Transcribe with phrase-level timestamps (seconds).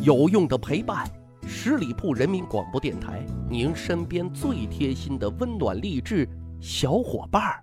[0.00, 1.04] 有用的陪伴，
[1.44, 6.26] 十里铺人民广播电台，您身边最贴心的温暖励志
[6.60, 7.60] 小伙伴儿。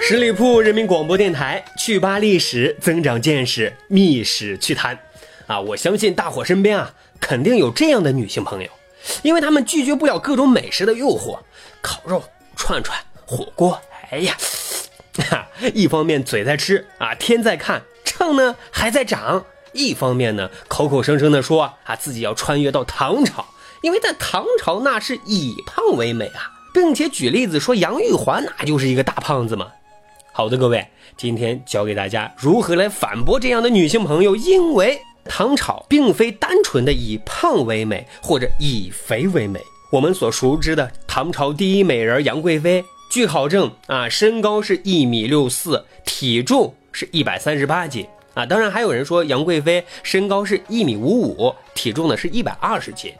[0.00, 4.96] 十里铺人民广播电台，趣吧历史，增长见识，密史趣谈。
[5.48, 8.70] 啊，我相信大伙身边啊，肯定有这样的女性朋友。
[9.22, 11.38] 因为他们拒绝不了各种美食的诱惑，
[11.80, 12.22] 烤肉、
[12.54, 13.80] 串串、火锅，
[14.10, 14.36] 哎呀，
[15.30, 15.46] 哈！
[15.74, 23.44] 一方面嘴在吃啊，天在看，秤呢还在涨；一方面呢，口口声声的说啊自己要穿越到唐朝，
[23.82, 29.68] 因为在唐朝那是以胖为美啊，并且举例子说杨玉环那就是一个大胖子嘛。
[30.32, 35.00] 好的，各位，今天教给大家如何来反驳这样的女性朋友，因为。
[35.28, 39.60] 唐朝并非单纯的以胖为美，或者以肥为美。
[39.90, 48.44] 我们所熟知的唐朝第一美人杨贵妃，据考证啊，身高是一米六四，体重是一百三十八斤啊。
[48.44, 53.12] 当然，还有人说杨贵妃身高是一米五五，体重呢是一百二十斤。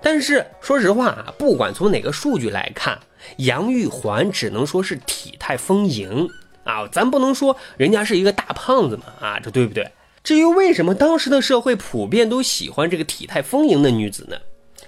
[0.00, 2.98] 但是说实话啊，不管从哪个数据来看，
[3.38, 6.28] 杨玉环只能说是体态丰盈
[6.64, 9.88] 啊，咱不能说人家是一个大胖子嘛啊，这对不对？
[10.24, 14.36] 至于为什么当时的社会普遍都喜欢这个体态丰盈的女子呢？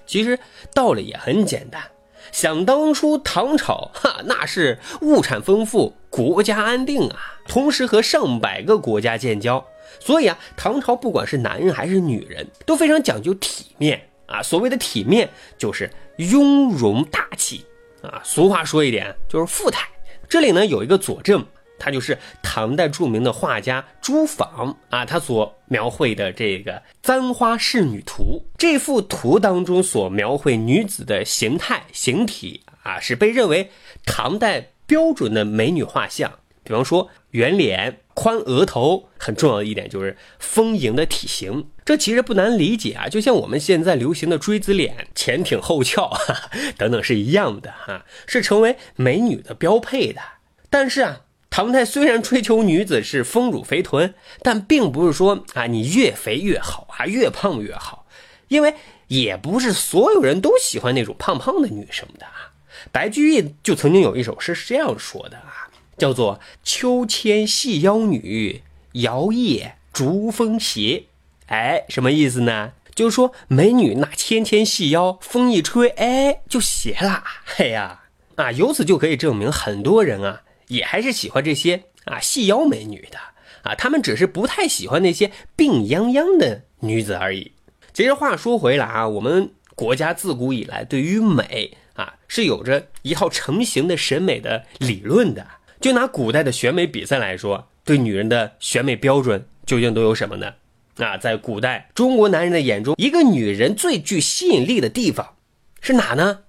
[0.06, 0.38] 其实
[0.72, 1.82] 道理也很简单。
[2.30, 9.64] 想当初唐朝，哈，那是物产丰富，国家安定啊，同时和上百个国家建交，
[10.00, 14.42] 所以啊，唐朝不管是男人还是女人，都非常讲究体面啊。
[14.42, 17.64] 所谓的体面，就是雍容大气
[18.02, 18.20] 啊。
[18.24, 19.88] 俗话说一点，就是富态。
[20.28, 21.44] 这里呢有一个佐证。
[21.84, 28.22] 他就是唐代著名的画家朱昉啊，他所描绘的这个《簪花仕女图》
[28.56, 33.70] 这幅图当中所描绘女子的形态形体啊，是被认为
[34.06, 36.38] 唐代标准的美女画像。
[36.62, 41.68] 比方说圆脸、宽额头，很重要的一点就是丰盈的体型。
[41.84, 46.11] 这其实不难理解啊，就像我们现在流行的锥子脸、前挺后翘
[46.78, 50.23] 等等是一样的哈，是成为美女的标配的。
[50.70, 51.20] 但是啊。
[51.57, 58.07] 唐代虽然追求女子是丰乳肥臀，但并不是说啊你越肥越好啊，越胖越好，
[58.48, 58.75] 因为
[59.07, 62.51] 也不是所有人都喜欢那种胖胖的女生的啊。
[62.91, 71.05] 白居易就曾经有一首诗是这样说的啊，叫做“秋千细腰女，摇曳逐风斜”。
[71.47, 72.73] 哎，什么意思呢？
[72.97, 77.23] 就是说美女那纤纤细腰，风一吹，哎就斜啦。
[77.45, 78.03] 嘿呀，
[78.35, 80.41] 啊，由此就可以证明很多人啊。
[80.69, 83.19] 也还是喜欢这些啊细腰美女的
[83.63, 87.52] 啊，他们只是不太喜欢那些病殃殃的女子而已。
[87.92, 95.47] 其实话说回来啊，我们国家自古以来对于美啊是有着一套成型的审美的理论的。
[95.80, 100.55] 就拿古代的选美比赛来说，对女人的选美标准究竟都有什么呢？
[100.97, 105.36] 啊，在古代中国男人的眼中，一个女人最具吸引力的地方
[105.80, 106.41] 是哪呢？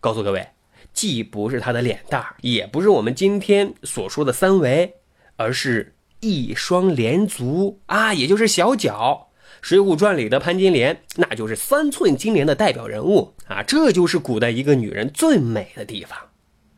[0.00, 0.46] 告诉各位。
[0.94, 4.94] 既不是她的脸蛋，也不是我们今天所说的三围，
[5.36, 9.28] 而是一双连足啊，也就是小脚。
[9.66, 13.62] 《水浒传》里的潘金莲，那就是三寸金莲的代表人物啊。
[13.62, 16.18] 这就是古代一个女人最美的地方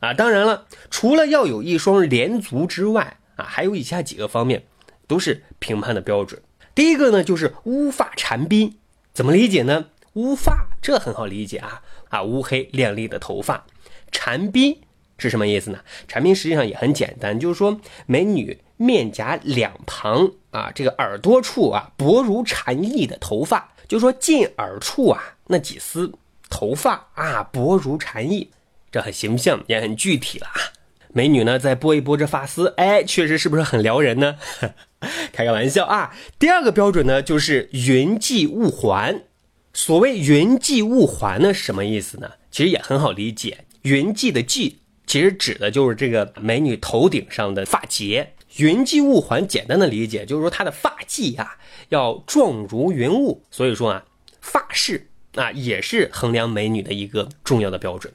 [0.01, 0.15] 啊。
[0.15, 4.65] 当然了，除了要有一双连足之外啊，还有以下几个方面
[5.09, 6.41] 都是评判的标准。
[6.77, 8.73] 第一个呢，就是乌发缠鬓，
[9.13, 9.87] 怎么理解呢？
[10.13, 13.67] 乌发这很好理解啊啊，乌黑亮丽的头发。
[14.11, 14.77] 缠鬓
[15.19, 15.79] 是什么意思呢？
[16.07, 26.13] 缠鬓实际上也很简单，就是说美女面颊两旁啊，这个耳朵处啊，薄如蝉翼的头发，就说近耳处啊，那几丝
[26.51, 28.51] 头发啊，薄如蝉翼，
[28.91, 30.61] 这很形象也很具体了啊。
[31.13, 34.37] 美女呢，再拨一拨这发丝，哎，确实是不是很撩人呢？
[35.33, 36.15] 开个玩笑啊。
[36.39, 39.23] 第二个标准呢，就是云髻雾环。
[39.73, 42.33] 所谓云髻雾环呢，什么意思呢？
[42.51, 43.65] 其实也很好理解。
[43.87, 44.75] 云髻的髻，
[45.07, 48.33] 其实指的就是这个美女头顶上的发结。
[48.57, 51.57] 云髻雾环，简单的理解就是说她的发髻啊
[51.91, 53.45] 要状如云雾。
[53.49, 54.05] 所以说啊，
[54.41, 55.07] 发饰
[55.37, 58.13] 啊也是衡量美女的一个重要的标准。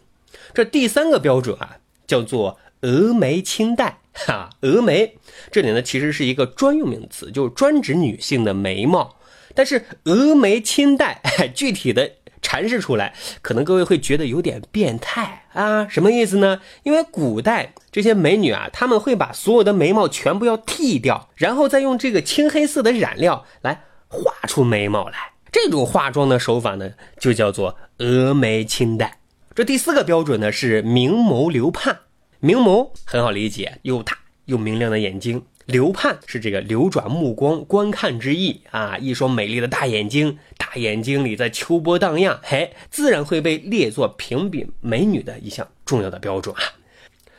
[0.53, 4.00] 这第三个标准啊叫做峨眉清黛。
[4.12, 5.15] 哈，峨眉
[5.53, 9.15] 这里呢其实是一个专用名词，就是专指女性的眉毛。
[9.56, 11.21] 但是峨眉清黛，
[11.56, 12.12] 具体的。
[12.41, 15.88] 阐释出来，可能各位会觉得有点变态啊？
[15.88, 16.59] 什么意思呢？
[16.83, 25.31] 因为古代这些美女啊，她们会把所有的眉毛全部要剃掉，然后再用这个青黑色的染料来画出眉毛来。
[25.51, 29.19] 这种化妆的手法呢，就叫做峨眉清黛
[29.53, 31.99] 这第四个标准呢是明眸流盼，
[32.39, 35.43] 明眸很好理解，又大又明亮的眼睛。
[35.65, 40.38] 流盼是这个流转目光、观看之意啊，一双美丽的大眼睛，
[40.75, 46.62] 眼睛里在秋波荡漾，嘿，自然会被列作评比美女的一项重要的标准啊。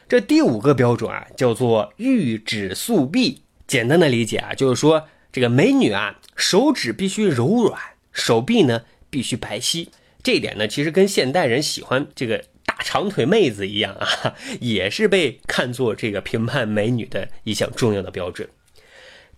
[0.08, 3.42] 这第五个标准啊，叫做玉指素臂。
[3.66, 7.80] 简单的理解啊，就是说这个美女啊，手指必须柔软，
[8.12, 9.88] 手臂呢必须白皙。
[10.22, 12.76] 这一点呢，其实跟现代人喜欢这个大。
[12.84, 18.48] 长腿妹子一样啊， 也是被看作这个评判美女的一项重要的标准。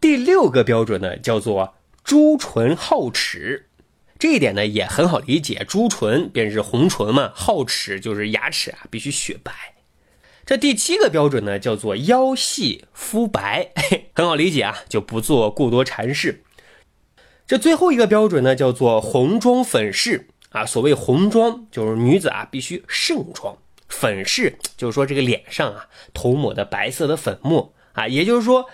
[0.00, 3.66] 第六个标准呢，叫做朱唇皓齿，
[4.24, 9.52] 这一点呢也很好理解，朱唇便是红唇嘛，皓齿就是牙齿啊必须雪白。
[10.46, 13.70] 这第七个标准呢，叫做腰细肤白，
[14.16, 16.42] 很好理解啊，就不做过多阐释。
[17.46, 20.28] 这最后一个标准呢，叫做红妆粉饰。
[20.52, 23.58] 啊，所谓红妆就是女子啊必须盛妆，
[23.90, 28.70] 粉饰就是说这个脸上啊涂抹的白色的粉末啊，也就是说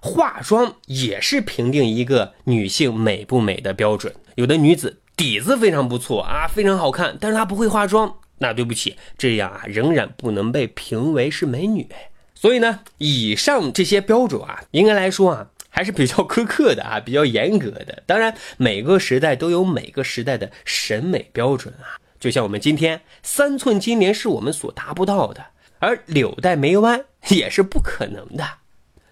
[0.00, 4.12] 化妆也是评定一个女性美不美的标准。
[4.40, 11.86] 有的女子底子非常不错啊，非常好看，但是她不会化妆，那对不起，这样啊仍然不能被评为是美女。
[12.34, 15.50] 所以呢，以上这些标准啊，应该来说啊。
[15.72, 18.02] 还是比较苛刻的啊，比较严格的。
[18.04, 21.94] 当然，每个时代都有每个时代的审美标准啊。
[22.18, 25.46] 就像我们今天三寸金莲是我们所达不到的，
[25.78, 28.44] 而柳带眉弯也是不可能的。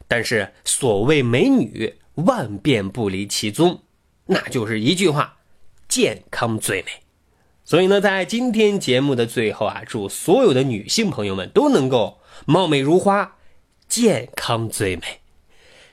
[0.08, 3.82] 但是所谓美女，万变不离其宗，
[4.28, 5.38] 那就是一句话：
[5.88, 6.88] 健康最美。
[7.64, 13.36] 所以呢，在今天节目的最后啊，祝所有的女性朋友们都能够貌美如花，
[13.88, 15.20] 健康最美。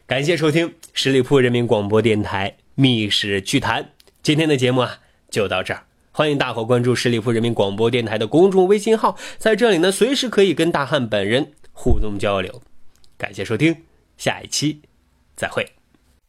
[0.06, 3.84] 感谢收听十里铺人民广播电台《密室趣谈》，
[4.22, 5.00] 今天的节目啊
[5.30, 5.84] 就到这儿。
[6.12, 12.62] 欢迎大伙关注十里铺人民广播电台的公众微信号，在这里呢随时可以跟大汉本人互动交流。
[13.18, 13.84] 感谢收听，
[14.18, 14.82] 下一期
[15.36, 15.75] 再会。